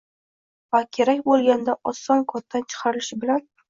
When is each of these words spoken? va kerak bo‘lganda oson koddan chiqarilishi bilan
va 0.77 0.81
kerak 0.99 1.23
bo‘lganda 1.29 1.79
oson 1.95 2.29
koddan 2.35 2.69
chiqarilishi 2.75 3.25
bilan 3.27 3.51